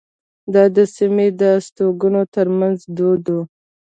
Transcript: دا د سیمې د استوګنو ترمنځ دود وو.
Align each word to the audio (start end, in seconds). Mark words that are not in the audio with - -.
دا 0.53 0.63
د 0.75 0.77
سیمې 0.95 1.27
د 1.39 1.41
استوګنو 1.59 2.21
ترمنځ 2.35 2.77
دود 2.97 3.23
وو. 3.33 3.41